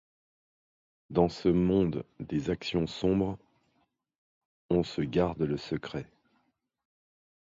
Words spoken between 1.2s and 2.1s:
ce monde